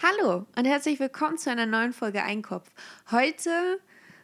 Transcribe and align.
Hallo 0.00 0.46
und 0.56 0.64
herzlich 0.64 1.00
willkommen 1.00 1.38
zu 1.38 1.50
einer 1.50 1.66
neuen 1.66 1.92
Folge 1.92 2.22
Einkopf. 2.22 2.70
Heute, 3.10 3.80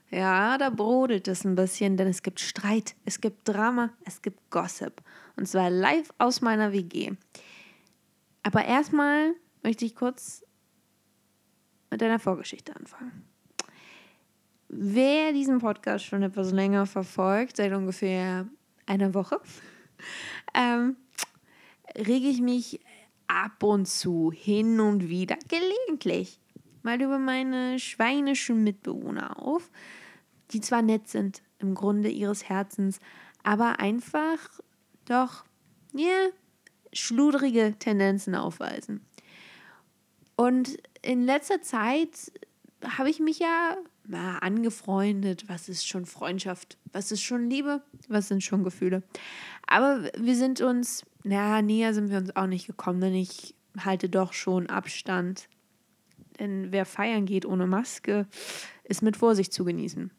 ja, 0.09 0.57
da 0.57 0.71
brodelt 0.71 1.27
es 1.27 1.43
ein 1.43 1.57
bisschen, 1.57 1.97
denn 1.97 2.07
es 2.07 2.23
gibt 2.23 2.39
Streit, 2.39 2.95
es 3.05 3.21
gibt 3.21 3.49
Drama, 3.49 3.91
es 4.05 4.23
gibt 4.23 4.39
Gossip. 4.51 5.03
Und 5.35 5.49
zwar 5.49 5.71
live 5.71 6.11
aus 6.19 6.43
meiner 6.43 6.71
WG. 6.71 7.15
Aber 8.45 8.65
erstmal 8.65 9.35
möchte 9.65 9.85
ich 9.85 9.97
kurz 9.97 10.45
mit 11.91 12.01
einer 12.05 12.21
Vorgeschichte 12.21 12.77
anfangen. 12.77 13.25
Wer 14.69 15.33
diesen 15.33 15.59
Podcast 15.59 16.05
schon 16.05 16.23
etwas 16.23 16.53
länger 16.53 16.87
verfolgt, 16.87 17.57
seit 17.57 17.73
ungefähr 17.73 18.47
einer 18.87 19.13
Woche, 19.13 19.41
ähm, 20.55 20.95
rege 21.97 22.29
ich 22.29 22.41
mich 22.41 22.79
ab 23.27 23.63
und 23.63 23.87
zu, 23.87 24.33
hin 24.33 24.81
und 24.81 25.09
wieder, 25.09 25.37
gelegentlich 25.49 26.41
mal 26.83 27.01
über 27.01 27.19
meine 27.19 27.79
schweinischen 27.79 28.63
Mitbewohner 28.63 29.43
auf, 29.43 29.71
die 30.51 30.61
zwar 30.61 30.83
nett 30.83 31.09
sind 31.09 31.43
im 31.59 31.75
Grunde 31.75 32.11
ihres 32.11 32.49
Herzens, 32.49 33.01
aber 33.43 33.81
einfach 33.81 34.39
doch, 35.07 35.45
ja, 35.95 36.29
schludrige 36.93 37.75
Tendenzen 37.79 38.35
aufweisen. 38.35 39.05
Und 40.37 40.77
in 41.03 41.25
letzter 41.25 41.63
Zeit 41.63 42.33
habe 42.87 43.11
ich 43.11 43.21
mich 43.21 43.39
ja 43.39 43.77
mal 44.07 44.39
angefreundet. 44.39 45.49
Was 45.49 45.69
ist 45.69 45.87
schon 45.87 46.07
Freundschaft? 46.07 46.77
Was 46.93 47.13
ist 47.13 47.23
schon 47.23 47.49
Liebe? 47.49 47.83
Was 48.09 48.29
sind 48.29 48.43
schon 48.43 48.65
Gefühle? 48.65 49.03
Aber 49.67 50.11
wir 50.19 50.37
sind 50.37 50.61
uns, 50.61 51.05
naja, 51.25 51.63
näher 51.63 51.95
sind 51.95 52.11
wir 52.11 52.19
uns 52.19 52.37
auch 52.37 52.47
nicht 52.47 52.67
gekommen, 52.67 53.01
denn 53.01 53.15
ich 53.15 53.55
halte 53.79 54.09
doch 54.09 54.33
schon 54.33 54.69
Abstand. 54.69 55.49
Denn 56.39 56.71
wer 56.71 56.85
feiern 56.85 57.27
geht 57.27 57.47
ohne 57.47 57.67
Maske, 57.67 58.27
ist 58.85 59.03
mit 59.03 59.17
Vorsicht 59.17 59.53
zu 59.53 59.65
genießen. 59.65 60.11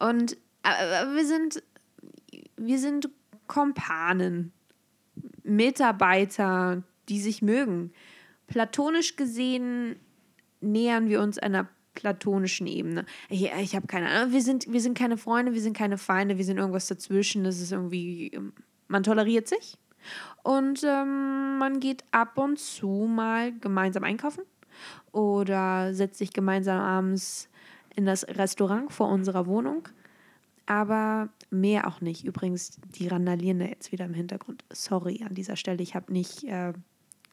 Und 0.00 0.36
wir 0.62 1.26
sind, 1.26 1.62
wir 2.56 2.78
sind 2.78 3.08
Kompanen, 3.46 4.52
Mitarbeiter, 5.44 6.82
die 7.08 7.20
sich 7.20 7.40
mögen. 7.40 7.92
Platonisch 8.48 9.16
gesehen 9.16 9.96
nähern 10.60 11.08
wir 11.08 11.20
uns 11.20 11.38
einer 11.38 11.68
platonischen 11.94 12.66
Ebene. 12.66 13.06
Ich, 13.28 13.44
ich 13.44 13.76
habe 13.76 13.86
keine 13.86 14.08
Ahnung. 14.08 14.32
Wir 14.32 14.42
sind, 14.42 14.70
wir 14.70 14.80
sind 14.80 14.98
keine 14.98 15.16
Freunde, 15.16 15.54
wir 15.54 15.60
sind 15.60 15.76
keine 15.76 15.98
Feinde, 15.98 16.36
wir 16.36 16.44
sind 16.44 16.58
irgendwas 16.58 16.88
dazwischen. 16.88 17.44
Das 17.44 17.60
ist 17.60 17.72
irgendwie, 17.72 18.28
ähm, 18.28 18.52
man 18.88 19.02
toleriert 19.02 19.48
sich. 19.48 19.78
Und 20.42 20.84
ähm, 20.84 21.58
man 21.58 21.80
geht 21.80 22.04
ab 22.12 22.38
und 22.38 22.58
zu 22.58 22.88
mal 22.88 23.52
gemeinsam 23.58 24.04
einkaufen 24.04 24.44
oder 25.10 25.92
setzt 25.94 26.18
sich 26.18 26.32
gemeinsam 26.32 26.78
abends 26.78 27.48
in 27.96 28.06
das 28.06 28.24
Restaurant 28.28 28.92
vor 28.92 29.08
unserer 29.08 29.46
Wohnung. 29.46 29.88
Aber 30.66 31.28
mehr 31.50 31.86
auch 31.86 32.00
nicht. 32.00 32.24
Übrigens, 32.24 32.78
die 32.94 33.08
randalieren 33.08 33.58
da 33.58 33.66
jetzt 33.66 33.92
wieder 33.92 34.04
im 34.04 34.14
Hintergrund. 34.14 34.64
Sorry 34.72 35.22
an 35.26 35.34
dieser 35.34 35.56
Stelle. 35.56 35.82
Ich 35.82 35.94
habe 35.94 36.12
nicht 36.12 36.44
äh, 36.44 36.72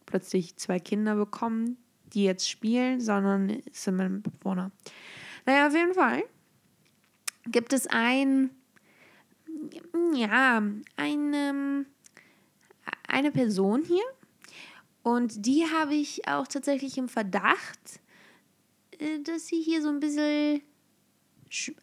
plötzlich 0.05 0.55
zwei 0.57 0.79
Kinder 0.79 1.15
bekommen, 1.15 1.77
die 2.13 2.23
jetzt 2.23 2.49
spielen, 2.49 3.01
sondern 3.01 3.49
es 3.49 3.83
sind 3.83 3.95
meine 3.95 4.19
Bewohner. 4.19 4.71
Naja, 5.45 5.67
auf 5.67 5.73
jeden 5.73 5.93
Fall 5.93 6.23
gibt 7.47 7.73
es 7.73 7.87
ein, 7.87 8.51
ja, 10.15 10.61
eine, 10.95 11.85
eine 13.07 13.31
Person 13.31 13.83
hier 13.83 14.03
und 15.03 15.45
die 15.45 15.65
habe 15.65 15.93
ich 15.93 16.27
auch 16.27 16.47
tatsächlich 16.47 16.97
im 16.97 17.09
Verdacht, 17.09 17.99
äh, 18.99 19.19
dass 19.19 19.47
sie 19.47 19.61
hier 19.61 19.81
so 19.81 19.89
ein 19.89 19.99
bisschen, 19.99 20.61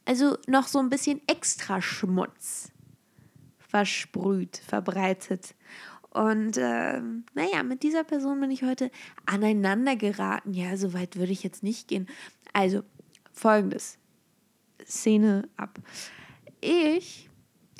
also 0.07 0.37
noch 0.47 0.67
so 0.67 0.79
ein 0.79 0.89
bisschen 0.89 1.21
extra 1.27 1.81
Schmutz 1.81 2.73
versprüht, 3.59 4.57
verbreitet. 4.57 5.55
Und 6.11 6.57
äh, 6.57 7.01
naja, 7.35 7.63
mit 7.63 7.85
dieser 7.85 8.03
Person 8.03 8.41
bin 8.41 8.51
ich 8.51 8.65
heute 8.65 8.91
aneinander 9.27 9.95
geraten. 9.95 10.55
Ja, 10.55 10.77
so 10.77 10.93
weit 10.93 11.17
würde 11.17 11.31
ich 11.31 11.45
jetzt 11.45 11.63
nicht 11.63 11.87
gehen. 11.87 12.09
Also, 12.53 12.83
folgendes. 13.33 13.97
Szene 14.85 15.49
ab. 15.57 15.79
Ich 16.61 17.30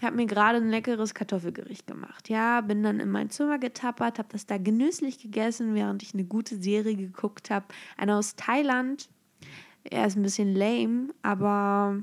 habe 0.05 0.17
mir 0.17 0.27
gerade 0.27 0.59
ein 0.59 0.71
leckeres 0.71 1.15
Kartoffelgericht 1.15 1.87
gemacht. 1.87 2.29
Ja, 2.29 2.61
bin 2.61 2.83
dann 2.83 3.01
in 3.01 3.11
mein 3.11 3.31
Zimmer 3.31 3.59
getappert, 3.59 4.19
habe 4.19 4.29
das 4.33 4.47
da 4.47 4.59
genüsslich 4.59 5.19
gegessen, 5.19 5.75
während 5.75 6.03
ich 6.03 6.15
eine 6.15 6.25
gute 6.25 6.57
Serie 6.57 6.97
geguckt 6.97 7.51
habe. 7.51 7.67
Eine 7.97 8.17
aus 8.17 8.37
Thailand. 8.37 9.09
Er 9.85 10.07
ist 10.07 10.17
ein 10.17 10.23
bisschen 10.23 10.55
lame, 10.55 11.09
aber 11.23 12.03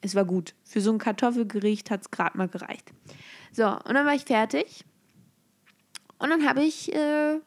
es 0.00 0.14
war 0.14 0.24
gut. 0.24 0.54
Für 0.64 0.80
so 0.80 0.92
ein 0.92 0.98
Kartoffelgericht 0.98 1.90
hat 1.90 2.02
es 2.02 2.10
gerade 2.10 2.36
mal 2.36 2.48
gereicht. 2.48 2.92
So, 3.52 3.66
und 3.66 3.94
dann 3.94 4.06
war 4.06 4.14
ich 4.14 4.24
fertig 4.24 4.84
und 6.18 6.30
dann 6.30 6.46
habe 6.46 6.62
ich 6.62 6.94
äh, 6.94 7.40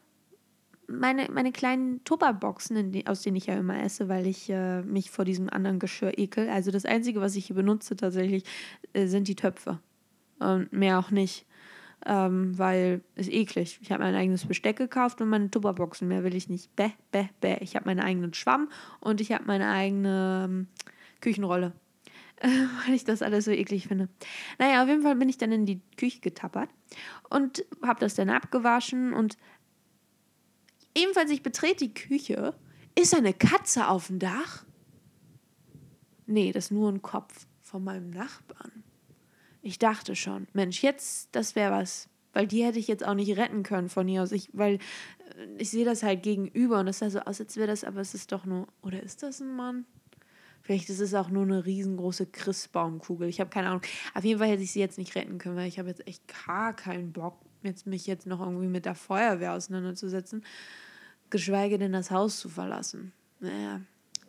meine, 1.00 1.30
meine 1.32 1.52
kleinen 1.52 2.04
Tupperboxen, 2.04 3.04
aus 3.08 3.22
denen 3.22 3.36
ich 3.36 3.48
ja 3.48 3.56
immer 3.56 3.82
esse, 3.84 4.10
weil 4.10 4.28
ich 4.28 4.50
äh, 4.50 4.82
mich 4.82 5.12
vor 5.12 5.26
diesem 5.26 5.50
anderen 5.50 5.80
Geschirr 5.80 6.18
ekel. 6.18 6.50
Also 6.50 6.72
das 6.72 6.86
Einzige, 6.86 7.22
was 7.22 7.36
ich 7.36 7.48
hier 7.48 7.56
benutze 7.56 7.96
tatsächlich, 7.96 8.44
äh, 8.94 9.08
sind 9.08 9.28
die 9.28 9.36
Töpfe. 9.36 9.80
Und 10.40 10.72
mehr 10.74 11.00
auch 11.00 11.12
nicht. 11.12 11.46
Ähm, 12.06 12.58
weil 12.58 13.02
es 13.16 13.30
eklig. 13.30 13.80
Ich 13.82 13.92
habe 13.92 14.04
mein 14.04 14.16
eigenes 14.16 14.46
Besteck 14.46 14.76
gekauft 14.78 15.22
und 15.22 15.30
meine 15.30 15.50
Tupperboxen. 15.50 16.08
Mehr 16.08 16.24
will 16.24 16.36
ich 16.36 16.50
nicht. 16.50 16.76
Bäh, 16.76 16.92
bäh, 17.12 17.30
bäh. 17.40 17.58
Ich 17.62 17.76
habe 17.76 17.86
meinen 17.86 18.02
eigenen 18.02 18.34
Schwamm 18.34 18.70
und 19.00 19.22
ich 19.22 19.32
habe 19.32 19.46
meine 19.46 19.70
eigene 19.70 20.46
ähm, 20.46 20.68
Küchenrolle. 21.22 21.74
weil 22.86 22.94
ich 22.94 23.06
das 23.06 23.22
alles 23.22 23.46
so 23.46 23.52
eklig 23.52 23.88
finde. 23.88 24.10
Naja, 24.60 24.84
auf 24.84 24.90
jeden 24.90 25.02
Fall 25.02 25.16
bin 25.16 25.30
ich 25.30 25.38
dann 25.38 25.52
in 25.52 25.66
die 25.66 25.82
Küche 25.98 26.20
getappert 26.20 26.70
und 27.30 27.66
habe 27.82 28.00
das 28.02 28.16
dann 28.16 28.30
abgewaschen 28.30 29.14
und 29.14 29.38
ebenfalls 30.96 31.32
ich 31.32 31.44
betrete 31.44 31.88
die 31.88 31.94
Küche, 31.94 32.56
ist 33.00 33.16
eine 33.16 33.34
Katze 33.34 33.88
auf 33.88 34.08
dem 34.08 34.20
Dach? 34.20 34.66
Nee, 36.26 36.52
das 36.52 36.66
ist 36.66 36.72
nur 36.72 36.92
ein 36.92 37.02
Kopf 37.02 37.48
von 37.62 37.84
meinem 37.84 38.10
Nachbarn. 38.10 38.84
Ich 39.62 39.80
dachte 39.80 40.16
schon, 40.16 40.48
Mensch, 40.54 40.84
jetzt, 40.84 41.30
das 41.32 41.56
wäre 41.56 41.72
was. 41.72 42.10
Weil 42.34 42.48
die 42.48 42.64
hätte 42.64 42.80
ich 42.80 42.88
jetzt 42.88 43.06
auch 43.06 43.14
nicht 43.14 43.38
retten 43.38 43.64
können 43.64 43.90
von 43.90 44.08
hier 44.08 44.24
aus. 44.24 44.32
Ich, 44.32 44.50
weil 44.54 44.76
äh, 44.76 44.80
ich 45.58 45.70
sehe 45.70 45.86
das 45.86 46.04
halt 46.04 46.24
gegenüber 46.24 46.80
und 46.80 46.88
das 46.88 47.00
sah 47.00 47.10
so 47.10 47.20
aus, 47.20 47.40
als 47.40 47.56
wäre 47.56 47.68
das, 47.68 47.84
aber 47.84 48.02
es 48.02 48.14
ist 48.14 48.32
doch 48.32 48.46
nur. 48.46 48.68
Oder 48.82 49.02
ist 49.04 49.24
das 49.24 49.40
ein 49.40 49.56
Mann? 49.56 49.86
Vielleicht 50.62 50.90
ist 50.90 51.00
es 51.00 51.14
auch 51.14 51.30
nur 51.30 51.44
eine 51.44 51.66
riesengroße 51.66 52.26
Christbaumkugel. 52.28 53.28
Ich 53.28 53.40
habe 53.40 53.50
keine 53.50 53.68
Ahnung. 53.68 53.82
Auf 54.14 54.24
jeden 54.24 54.40
Fall 54.40 54.48
hätte 54.48 54.64
ich 54.64 54.72
sie 54.72 54.80
jetzt 54.80 54.98
nicht 54.98 55.14
retten 55.16 55.38
können, 55.38 55.58
weil 55.58 55.68
ich 55.68 55.78
habe 55.78 55.90
jetzt 55.90 56.08
echt 56.08 56.24
gar 56.46 56.74
keinen 56.74 57.12
Bock, 57.12 57.40
jetzt 57.64 57.88
mich 57.88 58.08
jetzt 58.08 58.28
noch 58.28 58.40
irgendwie 58.40 58.68
mit 58.68 58.86
der 58.86 58.96
Feuerwehr 58.96 59.54
auseinanderzusetzen. 59.54 60.44
Geschweige 61.30 61.78
denn 61.78 61.94
das 61.94 62.12
Haus 62.12 62.40
zu 62.40 62.50
verlassen. 62.50 63.12
Naja, 63.40 63.82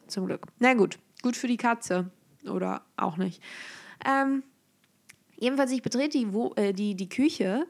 zum 0.06 0.26
Glück. 0.26 0.46
Na 0.58 0.74
gut, 0.74 0.98
gut 1.22 1.36
für 1.36 1.48
die 1.48 1.56
Katze. 1.56 2.10
Oder 2.48 2.84
auch 2.96 3.16
nicht. 3.16 3.42
Ähm, 4.04 4.42
jedenfalls, 5.36 5.72
ich 5.72 5.82
betrete 5.82 6.18
die, 6.18 6.32
Wo 6.32 6.52
äh, 6.56 6.72
die, 6.72 6.94
die 6.94 7.08
Küche 7.08 7.66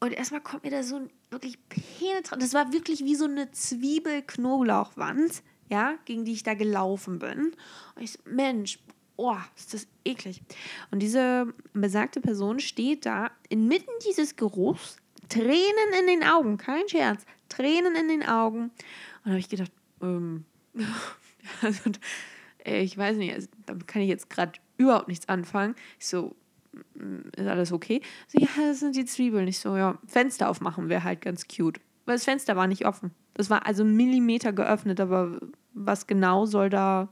und 0.00 0.12
erstmal 0.12 0.40
kommt 0.40 0.64
mir 0.64 0.70
da 0.70 0.82
so 0.82 0.96
ein 0.96 1.10
wirklich 1.30 1.58
penetrant. 1.68 2.42
Das 2.42 2.54
war 2.54 2.72
wirklich 2.72 3.04
wie 3.04 3.14
so 3.14 3.26
eine 3.26 3.50
Zwiebel-Knoblauchwand 3.50 5.42
ja, 5.70 5.94
gegen 6.04 6.24
die 6.24 6.32
ich 6.32 6.42
da 6.42 6.54
gelaufen 6.54 7.20
bin. 7.20 7.52
Und 7.94 8.02
ich 8.02 8.12
so, 8.12 8.18
Mensch, 8.24 8.80
oh, 9.20 9.36
ist 9.56 9.74
das 9.74 9.86
eklig. 10.04 10.42
Und 10.90 11.00
diese 11.00 11.52
besagte 11.72 12.20
Person 12.20 12.58
steht 12.58 13.06
da 13.06 13.30
inmitten 13.48 13.90
dieses 14.08 14.36
Geruchs, 14.36 14.96
Tränen 15.28 15.92
in 16.00 16.06
den 16.06 16.24
Augen, 16.24 16.56
kein 16.56 16.88
Scherz, 16.88 17.24
Tränen 17.48 17.94
in 17.94 18.08
den 18.08 18.26
Augen. 18.26 18.62
Und 18.62 18.72
da 19.24 19.30
habe 19.30 19.38
ich 19.38 19.48
gedacht, 19.48 19.70
ähm, 20.02 20.44
also, 21.62 21.90
ich 22.64 22.96
weiß 22.96 23.16
nicht, 23.18 23.34
also, 23.34 23.48
damit 23.66 23.86
kann 23.86 24.02
ich 24.02 24.08
jetzt 24.08 24.30
gerade 24.30 24.52
überhaupt 24.78 25.08
nichts 25.08 25.28
anfangen. 25.28 25.74
Ich 25.98 26.06
so, 26.06 26.34
mm, 26.94 27.28
ist 27.36 27.46
alles 27.46 27.72
okay? 27.72 28.00
So, 28.26 28.40
ja, 28.40 28.48
das 28.56 28.80
sind 28.80 28.96
die 28.96 29.04
Zwiebeln. 29.04 29.46
Ich 29.46 29.58
so, 29.58 29.76
ja, 29.76 29.98
Fenster 30.06 30.48
aufmachen 30.48 30.88
wäre 30.88 31.04
halt 31.04 31.20
ganz 31.20 31.46
cute. 31.46 31.80
Weil 32.06 32.16
das 32.16 32.24
Fenster 32.24 32.56
war 32.56 32.66
nicht 32.66 32.86
offen. 32.86 33.12
Das 33.34 33.50
war 33.50 33.66
also 33.66 33.84
Millimeter 33.84 34.52
geöffnet, 34.52 34.98
aber 34.98 35.40
was 35.74 36.06
genau 36.06 36.46
soll 36.46 36.70
da 36.70 37.08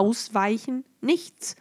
ausweichen? 0.00 0.84
Nichts. 1.02 1.56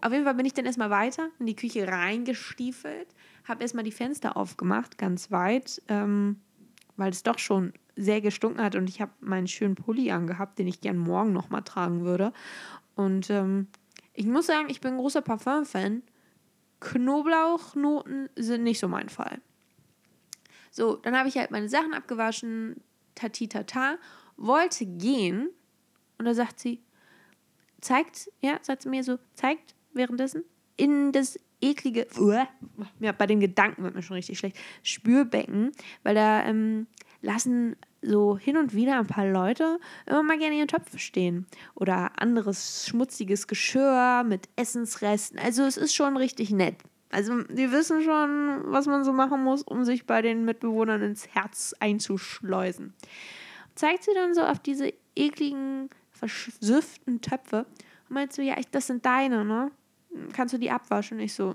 Auf 0.00 0.12
jeden 0.12 0.24
Fall 0.24 0.34
bin 0.34 0.46
ich 0.46 0.54
dann 0.54 0.64
erstmal 0.64 0.90
weiter 0.90 1.28
in 1.40 1.46
die 1.46 1.56
Küche 1.56 1.88
reingestiefelt, 1.88 3.08
habe 3.44 3.62
erstmal 3.62 3.82
die 3.82 3.92
Fenster 3.92 4.36
aufgemacht, 4.36 4.96
ganz 4.96 5.32
weit, 5.32 5.82
ähm, 5.88 6.40
weil 6.96 7.10
es 7.10 7.24
doch 7.24 7.38
schon 7.38 7.72
sehr 7.96 8.20
gestunken 8.20 8.62
hat 8.62 8.76
und 8.76 8.88
ich 8.88 9.00
habe 9.00 9.10
meinen 9.20 9.48
schönen 9.48 9.74
Pulli 9.74 10.12
angehabt, 10.12 10.58
den 10.60 10.68
ich 10.68 10.80
gern 10.80 10.98
morgen 10.98 11.32
nochmal 11.32 11.62
tragen 11.62 12.04
würde. 12.04 12.32
Und 12.94 13.28
ähm, 13.30 13.66
ich 14.14 14.26
muss 14.26 14.46
sagen, 14.46 14.70
ich 14.70 14.80
bin 14.80 14.92
ein 14.92 14.98
großer 14.98 15.22
Parfum-Fan. 15.22 16.02
Knoblauchnoten 16.80 18.28
sind 18.36 18.62
nicht 18.62 18.78
so 18.78 18.86
mein 18.86 19.08
Fall. 19.08 19.40
So, 20.70 20.94
dann 20.94 21.16
habe 21.16 21.28
ich 21.28 21.36
halt 21.36 21.50
meine 21.50 21.68
Sachen 21.68 21.92
abgewaschen, 21.92 22.76
tatitata 23.16 23.96
wollte 24.36 24.86
gehen 24.86 25.50
und 26.18 26.24
da 26.24 26.34
sagt 26.34 26.60
sie, 26.60 26.80
zeigt, 27.80 28.30
ja, 28.40 28.58
sagt 28.62 28.82
sie 28.82 28.88
mir 28.88 29.04
so, 29.04 29.18
zeigt 29.34 29.74
währenddessen 29.92 30.44
in 30.76 31.12
das 31.12 31.38
eklige, 31.60 32.06
uh, 32.18 32.44
ja, 33.00 33.12
bei 33.12 33.26
den 33.26 33.40
Gedanken 33.40 33.82
wird 33.82 33.94
mir 33.94 34.02
schon 34.02 34.16
richtig 34.16 34.38
schlecht, 34.38 34.56
Spürbecken, 34.82 35.72
weil 36.02 36.14
da 36.14 36.44
ähm, 36.44 36.86
lassen 37.20 37.76
so 38.00 38.38
hin 38.38 38.56
und 38.56 38.74
wieder 38.74 38.98
ein 38.98 39.08
paar 39.08 39.26
Leute 39.26 39.80
immer 40.06 40.22
mal 40.22 40.38
gerne 40.38 40.56
ihren 40.56 40.68
Töpfe 40.68 40.98
stehen 40.98 41.46
oder 41.74 42.12
anderes 42.20 42.86
schmutziges 42.86 43.48
Geschirr 43.48 44.22
mit 44.24 44.48
Essensresten. 44.54 45.38
Also 45.38 45.64
es 45.64 45.76
ist 45.76 45.94
schon 45.94 46.16
richtig 46.16 46.50
nett. 46.50 46.76
Also 47.10 47.42
die 47.42 47.72
wissen 47.72 48.02
schon, 48.02 48.62
was 48.66 48.86
man 48.86 49.02
so 49.02 49.12
machen 49.12 49.42
muss, 49.42 49.62
um 49.62 49.84
sich 49.84 50.06
bei 50.06 50.22
den 50.22 50.44
Mitbewohnern 50.44 51.02
ins 51.02 51.26
Herz 51.28 51.74
einzuschleusen. 51.80 52.94
Zeigt 53.74 54.04
sie 54.04 54.14
dann 54.14 54.34
so 54.34 54.42
auf 54.42 54.58
diese 54.58 54.92
ekligen, 55.16 55.88
versüfften 56.18 57.20
Töpfe 57.20 57.66
und 58.08 58.14
meint 58.14 58.32
so, 58.32 58.42
ja, 58.42 58.58
ich, 58.58 58.68
das 58.68 58.86
sind 58.86 59.04
deine, 59.06 59.44
ne? 59.44 59.70
Kannst 60.32 60.54
du 60.54 60.58
die 60.58 60.70
abwaschen? 60.70 61.20
Ich 61.20 61.34
so, 61.34 61.54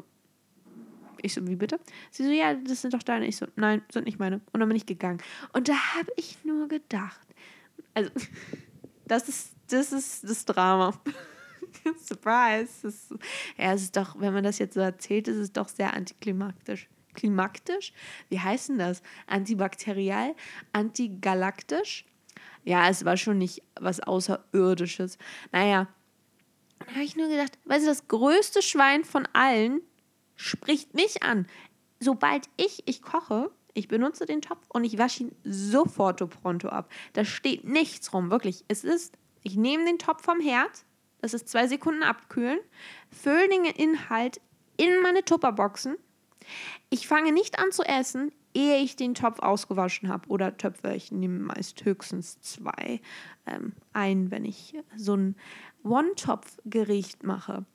ich 1.22 1.34
so, 1.34 1.48
wie 1.48 1.56
bitte? 1.56 1.80
Sie 2.12 2.24
so, 2.24 2.32
ja, 2.32 2.54
das 2.54 2.82
sind 2.82 2.94
doch 2.94 3.04
deine. 3.04 3.26
Ich 3.26 3.38
so, 3.38 3.48
nein, 3.56 3.82
sind 3.92 4.06
nicht 4.06 4.20
meine. 4.20 4.42
Und 4.52 4.60
dann 4.60 4.70
bin 4.70 4.76
ich 4.76 4.86
gegangen. 4.86 5.22
Und 5.54 5.70
da 5.70 5.74
habe 5.96 6.12
ich 6.18 6.44
nur 6.44 6.68
gedacht, 6.68 7.28
also, 7.94 8.12
das 9.08 9.30
ist, 9.30 9.54
das 9.70 9.92
ist 9.92 10.30
das 10.30 10.46
Drama. 10.46 10.94
Surprise. 11.98 12.72
Das, 12.84 13.10
ja, 13.58 13.74
es 13.74 13.84
ist 13.84 13.98
doch, 13.98 14.20
wenn 14.20 14.34
man 14.34 14.44
das 14.44 14.60
jetzt 14.60 14.76
so 14.76 14.80
erzählt, 14.80 15.28
ist 15.28 15.38
es 15.38 15.52
doch 15.52 15.68
sehr 15.68 15.94
antiklimaktisch. 15.94 16.90
Klimaktisch? 17.14 17.94
Wie 18.30 18.40
heißt 18.40 18.70
denn 18.70 18.80
das? 18.80 19.02
Antibakterial? 19.28 20.36
Antigalaktisch? 20.72 22.06
Ja, 22.64 22.90
es 22.90 23.06
war 23.06 23.18
schon 23.18 23.38
nicht 23.38 23.62
was 23.80 24.00
Außerirdisches. 24.00 25.18
Naja, 25.52 25.88
da 26.80 26.92
habe 26.94 27.04
ich 27.04 27.16
nur 27.16 27.28
gedacht, 27.28 27.58
weißt 27.66 27.86
du, 27.86 27.90
das 27.90 28.08
größte 28.08 28.62
Schwein 28.62 29.04
von 29.04 29.28
allen 29.34 29.82
spricht 30.36 30.94
mich 30.94 31.24
an. 31.24 31.48
Sobald 32.00 32.50
ich, 32.58 32.84
ich 32.86 33.02
koche, 33.02 33.52
ich 33.74 33.88
benutze 33.88 34.26
den 34.26 34.42
Topf 34.42 34.66
und 34.70 34.84
ich 34.84 34.98
wasche 34.98 35.24
ihn 35.24 35.36
sofort 35.44 36.28
pronto 36.42 36.70
ab. 36.70 36.92
Da 37.14 37.26
steht 37.26 37.64
nichts 37.64 38.14
rum, 38.14 38.30
wirklich. 38.30 38.66
Es 38.68 38.84
ist, 38.84 39.18
ich 39.42 39.56
nehme 39.56 39.86
den 39.86 40.00
Topf 40.00 40.24
vom 40.24 40.40
Herd, 40.40 40.86
das 41.22 41.34
ist 41.34 41.48
zwei 41.48 41.68
Sekunden 41.68 42.04
abkühlen, 42.04 42.60
fülle 43.10 43.50
den 43.50 43.66
Inhalt 43.66 44.42
in 44.78 45.02
meine 45.02 45.24
Tupperboxen. 45.24 45.96
Ich 46.90 47.08
fange 47.08 47.32
nicht 47.32 47.60
an 47.60 47.72
zu 47.72 47.84
essen, 47.84 48.34
ehe 48.54 48.78
ich 48.78 48.96
den 48.96 49.16
Topf 49.16 49.40
ausgewaschen 49.40 50.10
habe. 50.10 50.28
Oder 50.30 50.58
Töpfe, 50.58 50.94
ich 50.94 51.12
nehme 51.12 51.40
meist 51.40 51.84
höchstens 51.86 52.40
zwei 52.42 53.02
ähm, 53.46 53.74
ein, 53.94 54.32
wenn 54.32 54.46
ich 54.46 54.76
so 54.96 55.16
ein 55.16 55.36
One-Topf-Gericht 55.84 57.24
mache. 57.24 57.66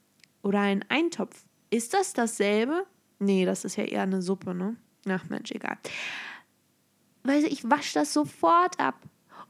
Oder 0.42 0.60
ein 0.60 0.84
Eintopf. 0.88 1.44
Ist 1.70 1.94
das 1.94 2.12
dasselbe? 2.12 2.86
Nee, 3.18 3.44
das 3.44 3.64
ist 3.64 3.76
ja 3.76 3.84
eher 3.84 4.02
eine 4.02 4.22
Suppe, 4.22 4.54
ne? 4.54 4.76
Ach 5.08 5.28
Mensch, 5.28 5.50
egal. 5.50 5.78
Weil 7.24 7.44
ich 7.44 7.68
wasche 7.68 7.94
das 7.94 8.12
sofort 8.12 8.78
ab. 8.78 8.94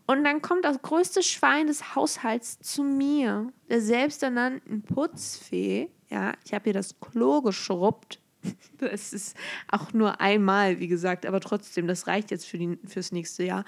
Und 0.06 0.24
dann 0.24 0.40
kommt 0.40 0.64
das 0.64 0.80
größte 0.80 1.22
Schwein 1.22 1.66
des 1.66 1.94
Haushalts 1.94 2.58
zu 2.60 2.82
mir, 2.82 3.52
der 3.68 3.82
selbsternannten 3.82 4.82
Putzfee. 4.82 5.90
Ja, 6.08 6.32
ich 6.44 6.54
habe 6.54 6.70
ihr 6.70 6.72
das 6.72 6.98
Klo 6.98 7.42
geschrubbt. 7.42 8.18
Das 8.78 9.12
ist 9.12 9.36
auch 9.66 9.92
nur 9.92 10.20
einmal, 10.20 10.78
wie 10.78 10.86
gesagt, 10.86 11.26
aber 11.26 11.40
trotzdem, 11.40 11.88
das 11.88 12.06
reicht 12.06 12.30
jetzt 12.30 12.46
für 12.46 12.58
die, 12.58 12.78
fürs 12.86 13.10
nächste 13.10 13.42
Jahr. 13.42 13.64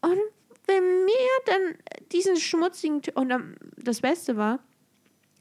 Und 0.00 0.20
wenn 0.66 1.04
mir 1.04 1.30
dann 1.46 1.74
diesen 2.12 2.36
schmutzigen, 2.36 3.02
und 3.14 3.32
das 3.76 4.00
Beste 4.00 4.36
war, 4.36 4.60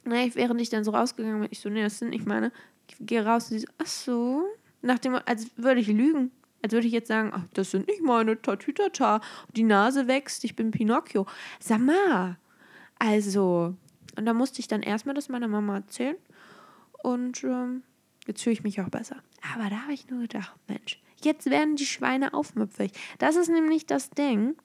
während 0.04 0.60
ich 0.62 0.69
dann 0.69 0.84
so 0.84 0.92
rausgegangen 0.92 1.42
bin, 1.42 1.50
ich 1.51 1.60
so, 1.60 1.69
nee, 1.69 1.84
das 1.84 2.00
sind 2.00 2.10
nicht 2.10 2.25
meine, 2.25 2.51
ich 2.90 2.95
gehe 3.00 3.25
raus 3.25 3.51
und 3.51 3.60
sie 3.60 3.66
so, 3.66 3.68
ach 3.78 3.88
so, 3.88 4.44
nach 4.81 5.00
als 5.25 5.48
würde 5.56 5.81
ich 5.81 5.88
lügen. 5.88 6.31
Als 6.62 6.74
würde 6.74 6.88
ich 6.88 6.94
jetzt 6.94 7.10
sagen, 7.10 7.31
ach, 7.34 7.44
das 7.54 7.72
sind 7.72 7.88
nicht 7.88 8.01
meine 8.01 8.42
Tatütata. 8.42 9.22
Die 9.56 9.63
Nase 9.63 10.07
wächst, 10.07 10.44
ich 10.46 10.56
bin 10.56 10.72
Pinocchio. 10.72 11.25
Sag 11.60 11.80
mal. 11.80 12.38
Also, 13.00 13.75
und 14.16 14.25
da 14.25 14.34
musste 14.34 14.60
ich 14.62 14.68
dann 14.69 14.81
erstmal 14.81 15.13
das 15.13 15.28
meiner 15.28 15.50
Mama 15.50 15.75
erzählen. 15.75 16.16
Und 17.03 17.44
ähm, 17.44 17.83
jetzt 18.25 18.41
fühle 18.41 18.53
ich 18.53 18.63
mich 18.63 18.81
auch 18.81 18.89
besser. 18.89 19.17
Aber 19.53 19.69
da 19.69 19.83
habe 19.83 19.94
ich 19.94 20.09
nur 20.09 20.21
gedacht, 20.21 20.55
Mensch, 20.67 21.00
jetzt 21.21 21.45
werden 21.51 21.75
die 21.75 21.85
Schweine 21.85 22.33
aufmüpfig. 22.33 22.91
Das 23.19 23.35
ist 23.35 23.50
nämlich 23.50 23.85
das 23.85 24.09
Ding, 24.09 24.55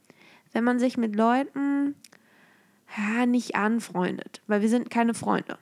wenn 0.52 0.64
man 0.64 0.78
sich 0.78 0.96
mit 0.96 1.14
Leuten 1.14 1.94
ja, 2.96 3.26
nicht 3.26 3.56
anfreundet. 3.56 4.40
Weil 4.46 4.62
wir 4.62 4.70
sind 4.70 4.88
keine 4.88 5.12
Freunde. 5.12 5.58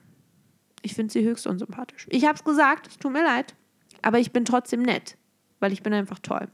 Ich 0.83 0.95
finde 0.95 1.13
sie 1.13 1.25
höchst 1.25 1.49
unsympathisch. 1.49 2.07
Ich 2.11 2.25
habe 2.25 2.37
es 2.37 2.45
gesagt, 2.45 2.87
es 2.87 2.99
tut 2.99 3.13
mir 3.13 3.25
leid. 3.25 3.57
Aber 4.03 4.21
ich 4.21 4.31
bin 4.31 4.45
trotzdem 4.45 4.83
nett 4.83 5.17
weil 5.61 5.73
ich 5.73 5.83
bin 5.83 5.93
einfach 5.93 6.19
toll. 6.19 6.49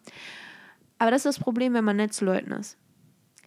Aber 0.99 1.11
das 1.11 1.25
ist 1.25 1.37
das 1.37 1.45
Problem, 1.45 1.75
wenn 1.75 1.85
man 1.85 1.97
nett 1.97 2.15
zu 2.15 2.25
Leuten 2.25 2.53
ist. 2.53 2.79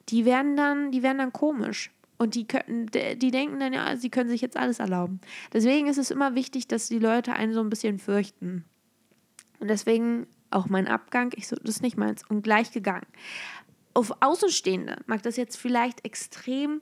Die 0.10 0.26
werden 0.26 0.56
dann, 0.56 0.92
die 0.92 1.04
werden 1.04 1.18
dann 1.18 1.34
komisch. 1.34 1.92
Und 2.18 2.36
die, 2.36 2.48
können, 2.48 2.88
die 2.88 3.32
denken 3.32 3.60
dann, 3.60 3.74
ja, 3.74 3.98
sie 3.98 4.10
können 4.10 4.30
sich 4.30 4.42
jetzt 4.42 4.58
alles 4.58 4.80
erlauben. 4.80 5.20
Deswegen 5.52 5.88
ist 5.88 5.98
es 5.98 6.12
immer 6.12 6.34
wichtig, 6.36 6.68
dass 6.68 6.88
die 6.88 7.00
Leute 7.00 7.34
einen 7.34 7.54
so 7.54 7.60
ein 7.60 7.70
bisschen 7.70 8.00
fürchten. 8.00 8.64
Und 9.60 9.68
deswegen 9.68 10.28
auch 10.50 10.68
mein 10.68 10.88
Abgang, 10.88 11.32
ich 11.36 11.48
so, 11.48 11.56
das 11.58 11.76
ist 11.76 11.82
nicht 11.82 11.98
meins, 11.98 12.24
und 12.30 12.42
gleich 12.42 12.72
gegangen. 12.72 13.06
Auf 13.94 14.14
Außenstehende 14.22 14.98
mag 15.08 15.24
das 15.24 15.36
jetzt 15.38 15.58
vielleicht 15.58 16.06
extrem 16.06 16.82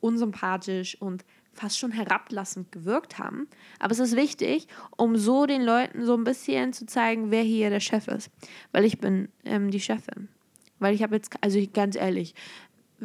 unsympathisch 0.00 1.00
und 1.00 1.24
fast 1.52 1.78
schon 1.78 1.92
herablassend 1.92 2.72
gewirkt 2.72 3.18
haben. 3.18 3.48
Aber 3.78 3.92
es 3.92 4.00
ist 4.00 4.16
wichtig, 4.16 4.66
um 4.96 5.16
so 5.16 5.46
den 5.46 5.62
Leuten 5.62 6.04
so 6.04 6.14
ein 6.16 6.24
bisschen 6.24 6.72
zu 6.72 6.86
zeigen, 6.86 7.30
wer 7.30 7.42
hier 7.42 7.70
der 7.70 7.80
Chef 7.80 8.08
ist. 8.08 8.30
Weil 8.72 8.84
ich 8.84 8.98
bin 8.98 9.28
ähm, 9.44 9.70
die 9.70 9.80
Chefin. 9.80 10.28
Weil 10.80 10.94
ich 10.94 11.02
habe 11.02 11.14
jetzt, 11.14 11.32
also 11.40 11.60
ganz 11.72 11.96
ehrlich, 11.96 12.34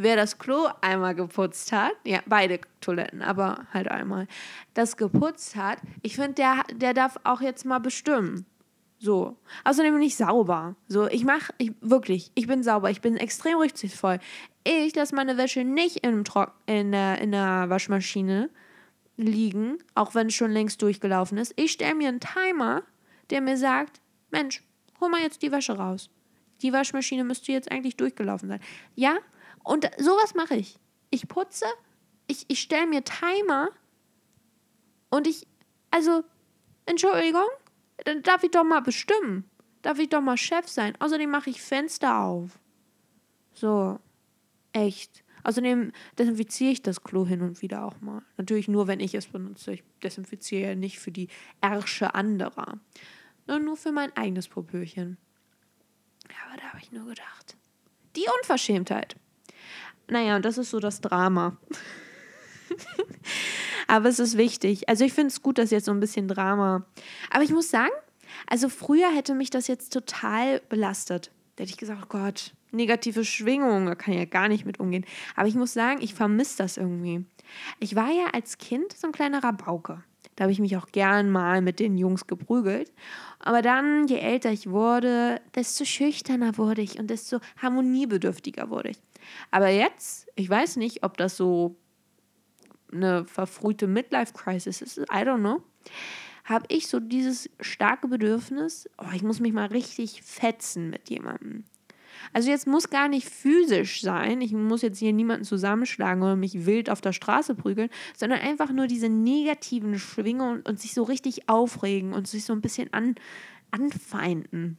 wer 0.01 0.15
das 0.15 0.39
Klo 0.39 0.67
einmal 0.81 1.13
geputzt 1.13 1.71
hat, 1.71 1.91
ja, 2.05 2.19
beide 2.25 2.61
Toiletten, 2.79 3.21
aber 3.21 3.67
halt 3.73 3.89
einmal, 3.89 4.27
das 4.73 4.95
geputzt 4.95 5.55
hat, 5.55 5.79
ich 6.01 6.15
finde, 6.15 6.33
der, 6.33 6.63
der 6.73 6.93
darf 6.93 7.17
auch 7.23 7.41
jetzt 7.41 7.65
mal 7.65 7.79
bestimmen. 7.79 8.45
So. 8.97 9.37
Außerdem 9.63 9.93
bin 9.93 10.03
ich 10.03 10.15
sauber. 10.15 10.75
So, 10.87 11.07
ich 11.07 11.23
mache, 11.23 11.53
ich, 11.57 11.71
wirklich, 11.81 12.31
ich 12.35 12.47
bin 12.47 12.63
sauber, 12.63 12.89
ich 12.89 13.01
bin 13.01 13.17
extrem 13.17 13.57
rücksichtsvoll. 13.57 14.19
Ich 14.63 14.95
lasse 14.95 15.15
meine 15.15 15.37
Wäsche 15.37 15.63
nicht 15.63 16.05
im 16.05 16.23
Trock 16.23 16.53
in, 16.65 16.91
der, 16.91 17.19
in 17.19 17.31
der 17.31 17.69
Waschmaschine 17.69 18.49
liegen, 19.15 19.77
auch 19.95 20.15
wenn 20.15 20.27
es 20.27 20.33
schon 20.33 20.51
längst 20.51 20.81
durchgelaufen 20.81 21.37
ist. 21.37 21.53
Ich 21.55 21.71
stelle 21.71 21.95
mir 21.95 22.09
einen 22.09 22.19
Timer, 22.19 22.83
der 23.29 23.41
mir 23.41 23.57
sagt, 23.57 24.01
Mensch, 24.31 24.63
hol 24.99 25.09
mal 25.09 25.21
jetzt 25.21 25.41
die 25.41 25.51
Wäsche 25.51 25.77
raus. 25.77 26.09
Die 26.61 26.73
Waschmaschine 26.73 27.23
müsste 27.23 27.53
jetzt 27.53 27.71
eigentlich 27.71 27.95
durchgelaufen 27.95 28.49
sein. 28.49 28.59
Ja, 28.95 29.17
und 29.63 29.89
sowas 29.97 30.35
mache 30.35 30.55
ich. 30.55 30.79
Ich 31.09 31.27
putze, 31.27 31.65
ich, 32.27 32.45
ich 32.47 32.59
stelle 32.59 32.87
mir 32.87 33.03
Timer 33.03 33.69
und 35.09 35.27
ich, 35.27 35.47
also, 35.91 36.23
Entschuldigung, 36.85 37.47
dann 38.05 38.23
darf 38.23 38.43
ich 38.43 38.51
doch 38.51 38.63
mal 38.63 38.81
bestimmen. 38.81 39.49
Darf 39.81 39.99
ich 39.99 40.09
doch 40.09 40.21
mal 40.21 40.37
Chef 40.37 40.67
sein. 40.67 40.93
Außerdem 40.99 41.29
mache 41.29 41.49
ich 41.49 41.61
Fenster 41.61 42.19
auf. 42.19 42.59
So. 43.53 43.99
Echt. 44.73 45.23
Außerdem 45.43 45.91
desinfiziere 46.17 46.71
ich 46.71 46.81
das 46.81 47.03
Klo 47.03 47.25
hin 47.25 47.41
und 47.41 47.61
wieder 47.61 47.85
auch 47.85 47.99
mal. 48.01 48.21
Natürlich 48.37 48.67
nur, 48.67 48.87
wenn 48.87 48.99
ich 48.99 49.13
es 49.15 49.27
benutze. 49.27 49.73
Ich 49.73 49.83
desinfiziere 50.03 50.69
ja 50.69 50.75
nicht 50.75 50.99
für 50.99 51.11
die 51.11 51.29
Ärsche 51.61 52.13
anderer. 52.13 52.79
Nur, 53.47 53.59
nur 53.59 53.77
für 53.77 53.91
mein 53.91 54.15
eigenes 54.15 54.47
Popöchen. 54.47 55.17
Aber 56.45 56.57
da 56.57 56.63
habe 56.69 56.79
ich 56.81 56.91
nur 56.91 57.05
gedacht. 57.05 57.57
Die 58.15 58.25
Unverschämtheit. 58.41 59.15
Naja, 60.09 60.39
das 60.39 60.57
ist 60.57 60.71
so 60.71 60.79
das 60.79 61.01
Drama. 61.01 61.57
Aber 63.87 64.09
es 64.09 64.19
ist 64.19 64.37
wichtig. 64.37 64.87
Also 64.89 65.05
ich 65.05 65.13
finde 65.13 65.29
es 65.29 65.41
gut, 65.41 65.57
dass 65.57 65.71
jetzt 65.71 65.85
so 65.85 65.91
ein 65.91 65.99
bisschen 65.99 66.27
Drama. 66.27 66.85
Aber 67.29 67.43
ich 67.43 67.51
muss 67.51 67.69
sagen, 67.69 67.91
also 68.47 68.69
früher 68.69 69.13
hätte 69.13 69.33
mich 69.33 69.49
das 69.49 69.67
jetzt 69.67 69.93
total 69.93 70.61
belastet. 70.69 71.31
Da 71.55 71.63
hätte 71.63 71.71
ich 71.71 71.77
gesagt, 71.77 72.01
oh 72.03 72.07
Gott, 72.09 72.53
negative 72.71 73.25
Schwingungen, 73.25 73.87
da 73.87 73.95
kann 73.95 74.13
ich 74.13 74.19
ja 74.19 74.25
gar 74.25 74.47
nicht 74.47 74.65
mit 74.65 74.79
umgehen. 74.79 75.05
Aber 75.35 75.47
ich 75.47 75.55
muss 75.55 75.73
sagen, 75.73 76.01
ich 76.01 76.13
vermisse 76.13 76.57
das 76.57 76.77
irgendwie. 76.77 77.25
Ich 77.79 77.95
war 77.95 78.11
ja 78.11 78.27
als 78.33 78.57
Kind 78.57 78.93
so 78.93 79.07
ein 79.07 79.13
kleiner 79.13 79.43
Rabauke. 79.43 80.03
Da 80.35 80.43
habe 80.43 80.53
ich 80.53 80.59
mich 80.59 80.77
auch 80.77 80.87
gern 80.93 81.31
mal 81.31 81.61
mit 81.61 81.79
den 81.79 81.97
Jungs 81.97 82.25
geprügelt. 82.27 82.93
Aber 83.39 83.61
dann, 83.61 84.07
je 84.07 84.19
älter 84.19 84.51
ich 84.51 84.69
wurde, 84.69 85.41
desto 85.55 85.83
schüchterner 85.83 86.57
wurde 86.57 86.81
ich 86.81 86.97
und 86.97 87.09
desto 87.09 87.39
harmoniebedürftiger 87.61 88.69
wurde 88.69 88.91
ich. 88.91 88.99
Aber 89.51 89.69
jetzt, 89.69 90.27
ich 90.35 90.49
weiß 90.49 90.77
nicht, 90.77 91.03
ob 91.03 91.17
das 91.17 91.37
so 91.37 91.75
eine 92.91 93.25
verfrühte 93.25 93.87
Midlife-Crisis 93.87 94.81
ist, 94.81 94.97
I 94.97 95.23
don't 95.23 95.39
know, 95.39 95.61
habe 96.45 96.65
ich 96.69 96.87
so 96.87 96.99
dieses 96.99 97.49
starke 97.59 98.07
Bedürfnis, 98.07 98.89
oh, 98.97 99.11
ich 99.13 99.21
muss 99.21 99.39
mich 99.39 99.53
mal 99.53 99.67
richtig 99.67 100.23
fetzen 100.23 100.89
mit 100.89 101.09
jemandem. 101.09 101.63
Also 102.33 102.49
jetzt 102.49 102.67
muss 102.67 102.89
gar 102.89 103.07
nicht 103.07 103.29
physisch 103.29 104.01
sein. 104.01 104.41
Ich 104.41 104.51
muss 104.51 104.81
jetzt 104.81 104.99
hier 104.99 105.13
niemanden 105.13 105.45
zusammenschlagen 105.45 106.21
oder 106.21 106.35
mich 106.35 106.65
wild 106.65 106.89
auf 106.89 107.01
der 107.01 107.13
Straße 107.13 107.55
prügeln, 107.55 107.89
sondern 108.15 108.39
einfach 108.39 108.71
nur 108.71 108.87
diese 108.87 109.09
negativen 109.09 109.97
Schwingungen 109.99 110.61
und 110.61 110.79
sich 110.79 110.93
so 110.93 111.03
richtig 111.03 111.49
aufregen 111.49 112.13
und 112.13 112.27
sich 112.27 112.45
so 112.45 112.53
ein 112.53 112.61
bisschen 112.61 112.91
an, 112.93 113.15
anfeinden. 113.71 114.77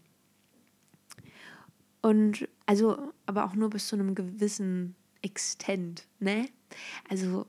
Und 2.02 2.48
also, 2.66 3.12
aber 3.26 3.44
auch 3.44 3.54
nur 3.54 3.70
bis 3.70 3.88
zu 3.88 3.96
einem 3.96 4.14
gewissen 4.14 4.94
Extent, 5.22 6.06
ne? 6.18 6.48
Also, 7.08 7.46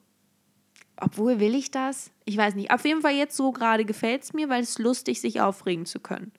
obwohl 0.98 1.40
will 1.40 1.56
ich 1.56 1.72
das? 1.72 2.12
Ich 2.26 2.38
weiß 2.38 2.56
nicht. 2.56 2.72
Auf 2.72 2.86
jeden 2.86 3.02
Fall 3.02 3.14
jetzt 3.14 3.38
so 3.38 3.52
gerade 3.52 3.86
gefällt 3.86 4.24
es 4.24 4.34
mir, 4.34 4.50
weil 4.50 4.62
es 4.62 4.78
lustig, 4.78 5.22
sich 5.22 5.42
aufregen 5.42 5.86
zu 5.86 6.00
können. 6.00 6.32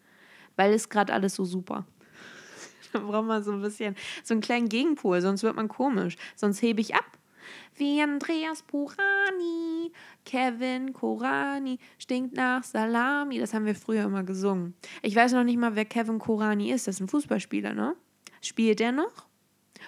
Weil 0.56 0.72
es 0.72 0.88
gerade 0.88 1.12
alles 1.12 1.34
so 1.34 1.44
super. 1.44 1.86
da 2.92 3.00
braucht 3.00 3.26
man 3.26 3.42
so 3.42 3.52
ein 3.52 3.62
bisschen, 3.62 3.96
so 4.22 4.34
einen 4.34 4.40
kleinen 4.40 4.68
Gegenpol, 4.68 5.20
sonst 5.20 5.42
wird 5.42 5.56
man 5.56 5.68
komisch. 5.68 6.16
Sonst 6.36 6.62
hebe 6.62 6.80
ich 6.80 6.94
ab. 6.94 7.18
Wie 7.76 8.00
Andreas 8.00 8.62
Purani, 8.62 9.92
Kevin 10.24 10.92
Korani, 10.92 11.78
stinkt 11.98 12.36
nach 12.36 12.64
Salami. 12.64 13.38
Das 13.38 13.54
haben 13.54 13.66
wir 13.66 13.74
früher 13.74 14.04
immer 14.04 14.22
gesungen. 14.22 14.74
Ich 15.02 15.16
weiß 15.16 15.32
noch 15.32 15.44
nicht 15.44 15.58
mal, 15.58 15.74
wer 15.74 15.84
Kevin 15.84 16.18
Korani 16.18 16.70
ist. 16.70 16.86
Das 16.86 16.96
ist 16.96 17.00
ein 17.00 17.08
Fußballspieler, 17.08 17.74
ne? 17.74 17.96
Spielt 18.40 18.80
der 18.80 18.92
noch? 18.92 19.26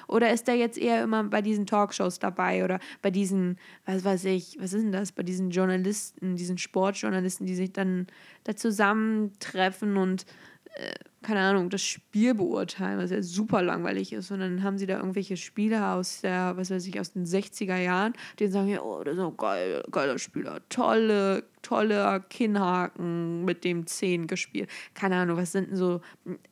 Oder 0.09 0.33
ist 0.33 0.49
er 0.49 0.55
jetzt 0.55 0.79
eher 0.79 1.03
immer 1.03 1.25
bei 1.25 1.43
diesen 1.43 1.67
Talkshows 1.67 2.19
dabei 2.19 2.65
oder 2.65 2.81
bei 3.03 3.11
diesen, 3.11 3.59
was 3.87 4.05
weiß 4.05 4.25
ich, 4.27 4.57
was 4.59 4.73
ist 4.73 4.83
denn 4.83 4.93
das, 4.93 5.13
bei 5.13 5.23
diesen 5.23 5.51
Journalisten, 5.51 6.37
diesen 6.37 6.59
Sportjournalisten, 6.59 7.47
die 7.47 7.55
sich 7.55 7.73
dann 7.73 8.07
da 8.45 8.57
zusammentreffen 8.57 9.97
und 9.97 10.27
äh, 10.75 10.95
keine 11.25 11.41
Ahnung, 11.41 11.71
das 11.71 11.83
Spiel 11.83 12.35
beurteilen, 12.35 12.99
was 12.99 13.11
ja 13.11 13.23
super 13.23 13.63
langweilig 13.63 14.13
ist. 14.13 14.31
Und 14.31 14.41
dann 14.41 14.63
haben 14.63 14.79
sie 14.79 14.87
da 14.87 14.99
irgendwelche 14.99 15.37
Spieler 15.37 15.95
aus 15.95 16.21
der, 16.21 16.57
was 16.57 16.71
weiß 16.71 16.87
ich, 16.87 17.01
aus 17.01 17.13
den 17.13 17.25
60er 17.25 17.77
Jahren, 17.79 18.13
die 18.39 18.47
sagen, 18.47 18.69
ja, 18.69 18.83
oh, 18.83 19.03
das 19.03 19.17
ist 19.17 19.23
ein 19.23 19.37
geil, 19.37 19.83
geiler 19.91 20.19
Spieler, 20.19 20.61
tolle, 20.69 21.45
toller 21.63 22.21
Kinnhaken 22.21 23.45
mit 23.45 23.65
dem 23.65 23.87
Zehn 23.87 24.27
gespielt. 24.27 24.71
Keine 24.95 25.17
Ahnung, 25.17 25.37
was 25.37 25.53
sind 25.53 25.71
denn 25.71 25.77
so 25.77 26.01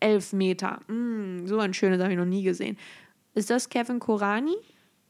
elf 0.00 0.32
Meter? 0.32 0.80
Mm, 0.88 1.46
so 1.46 1.58
ein 1.58 1.74
schönes 1.74 2.00
habe 2.00 2.12
ich 2.12 2.18
noch 2.18 2.24
nie 2.24 2.42
gesehen. 2.42 2.76
Ist 3.34 3.50
das 3.50 3.68
Kevin 3.68 4.00
Korani? 4.00 4.56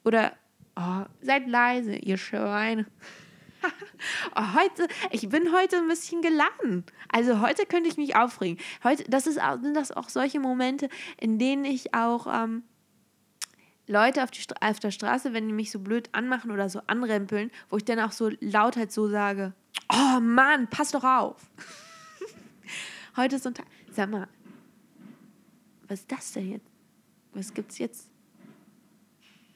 Oder, 0.05 0.33
oh, 0.77 1.05
seid 1.21 1.49
leise, 1.49 1.95
ihr 1.95 2.19
Schweine. 2.19 2.87
oh, 4.37 4.55
heute, 4.55 4.89
ich 5.11 5.29
bin 5.29 5.53
heute 5.53 5.77
ein 5.77 5.89
bisschen 5.89 6.23
geladen. 6.23 6.85
Also 7.09 7.41
heute 7.41 7.67
könnte 7.67 7.89
ich 7.89 7.97
mich 7.97 8.17
aufregen. 8.17 8.59
Heute, 8.85 9.05
das 9.05 9.27
ist, 9.27 9.41
sind 9.63 9.75
das 9.75 9.93
auch 9.93 10.09
solche 10.09 10.41
Momente, 10.41 10.89
in 11.19 11.39
denen 11.39 11.65
ich 11.65 11.95
auch 11.95 12.27
ähm, 12.27 12.63
Leute 13.87 14.23
auf, 14.23 14.31
die, 14.31 14.41
auf 14.61 14.81
der 14.81 14.91
Straße, 14.91 15.33
wenn 15.33 15.47
die 15.47 15.55
mich 15.55 15.71
so 15.71 15.79
blöd 15.79 16.09
anmachen 16.13 16.51
oder 16.51 16.69
so 16.69 16.81
anrempeln, 16.87 17.51
wo 17.69 17.77
ich 17.77 17.85
dann 17.85 18.01
auch 18.01 18.13
so 18.13 18.31
laut 18.41 18.77
halt 18.77 18.93
so 18.93 19.09
sage, 19.09 19.55
oh 19.93 20.21
Mann, 20.21 20.69
pass 20.69 20.93
doch 20.93 21.05
auf. 21.05 21.51
heute 23.17 23.37
ist 23.37 23.43
so 23.43 23.51
ein 23.51 23.55
Tag. 23.55 23.67
Sag 23.91 24.11
mal, 24.11 24.29
was 25.89 26.01
ist 26.01 26.13
das 26.13 26.33
denn 26.33 26.51
jetzt? 26.53 26.71
Was 27.35 27.53
gibt's 27.53 27.79
jetzt? 27.79 28.12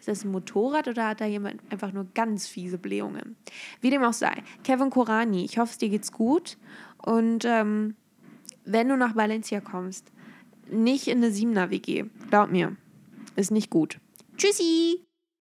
Ist 0.07 0.21
das 0.21 0.25
ein 0.25 0.31
Motorrad 0.31 0.87
oder 0.87 1.09
hat 1.09 1.21
da 1.21 1.27
jemand 1.27 1.61
einfach 1.69 1.93
nur 1.93 2.07
ganz 2.15 2.47
fiese 2.47 2.79
Blähungen? 2.79 3.35
Wie 3.81 3.91
dem 3.91 4.05
auch 4.05 4.13
sei. 4.13 4.45
Kevin 4.63 4.89
Korani, 4.89 5.45
ich 5.45 5.59
hoffe, 5.59 5.73
es 5.73 5.79
dir 5.79 5.89
geht's 5.89 6.13
gut. 6.13 6.59
Und 6.99 7.45
ähm, 7.45 7.97
wenn 8.65 8.89
du 8.89 8.97
nach 8.97 9.17
Valencia 9.17 9.61
kommst, 9.61 10.13
nicht 10.71 11.09
in 11.09 11.19
eine 11.19 11.33
Siebener 11.33 11.71
WG. 11.71 12.05
Glaub 12.31 12.53
mir, 12.53 12.77
ist 13.35 13.51
nicht 13.51 13.69
gut. 13.69 13.99
Tschüssi! 14.37 15.06